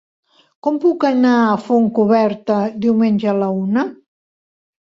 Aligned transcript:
Com 0.67 0.77
puc 0.85 1.03
anar 1.09 1.33
a 1.41 1.59
Fontcoberta 1.67 2.57
diumenge 2.87 3.33
a 3.35 3.37
la 3.43 3.51
una? 3.63 3.85